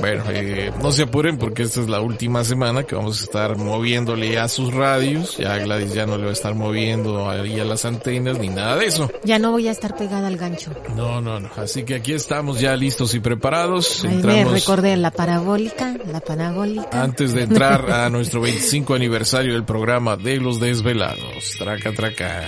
[0.00, 3.56] Bueno, eh, no se apuren porque esta es la última semana que vamos a estar
[3.56, 5.36] moviéndole a sus radios.
[5.36, 8.76] Ya Gladys ya no le va a estar moviendo ahí a las antenas ni nada
[8.76, 9.10] de eso.
[9.24, 10.70] Ya no voy a estar pegada al gancho.
[10.96, 11.50] No, no, no.
[11.56, 14.04] Así que aquí estamos ya listos y preparados.
[14.04, 16.20] Me recordé la parabólica, la.
[16.92, 21.56] Antes de entrar a nuestro 25 aniversario del programa de los desvelados.
[21.58, 22.42] Traca, traca.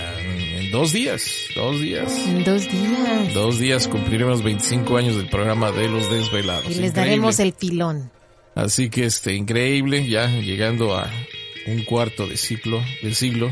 [0.73, 2.11] Dos días, dos días.
[2.43, 3.33] Dos días.
[3.35, 6.65] Dos días cumpliremos 25 años del programa de los desvelados.
[6.67, 8.09] Y les daremos el pilón.
[8.55, 11.11] Así que este, increíble, ya llegando a
[11.67, 13.51] un cuarto de ciclo, de siglo,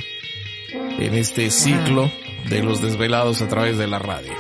[0.97, 2.12] en este ciclo
[2.50, 4.33] de los desvelados a través de la radio.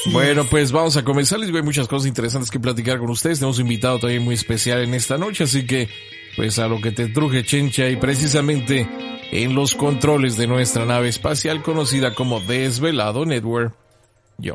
[0.00, 0.48] Así Bueno, es.
[0.48, 1.38] pues vamos a comenzar.
[1.38, 3.40] Les veo muchas cosas interesantes que platicar con ustedes.
[3.40, 5.90] Tenemos un invitado también muy especial en esta noche, así que,
[6.34, 8.88] pues a lo que te truje, Chencha, y precisamente
[9.30, 13.74] en los controles de nuestra nave espacial conocida como Desvelado Network,
[14.38, 14.54] yo.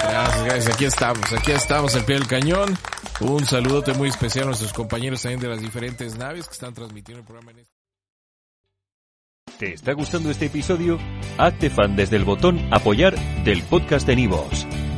[0.00, 0.74] Gracias, gracias.
[0.74, 2.76] Aquí estamos, aquí estamos al pie del cañón.
[3.20, 7.20] Un saludote muy especial a nuestros compañeros también de las diferentes naves que están transmitiendo
[7.20, 7.74] el programa en este
[9.58, 10.98] ¿Te está gustando este episodio?
[11.38, 13.14] Hazte fan desde el botón Apoyar
[13.44, 14.66] del podcast de Nivos.